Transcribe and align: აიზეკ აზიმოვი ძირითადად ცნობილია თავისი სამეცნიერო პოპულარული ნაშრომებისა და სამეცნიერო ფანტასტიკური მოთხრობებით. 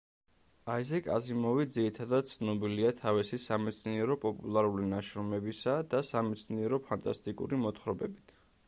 აიზეკ 0.75 1.09
აზიმოვი 1.17 1.65
ძირითადად 1.75 2.31
ცნობილია 2.31 2.93
თავისი 3.01 3.39
სამეცნიერო 3.45 4.19
პოპულარული 4.27 4.91
ნაშრომებისა 4.97 5.79
და 5.95 6.03
სამეცნიერო 6.11 6.83
ფანტასტიკური 6.91 7.67
მოთხრობებით. 7.69 8.39